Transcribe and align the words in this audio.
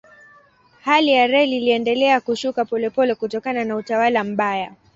Hali 0.81 1.11
ya 1.11 1.27
reli 1.27 1.57
iliendelea 1.57 2.21
kushuka 2.21 2.65
polepole 2.65 3.15
kutokana 3.15 3.65
na 3.65 3.75
utawala 3.75 4.23
mbaya. 4.23 4.73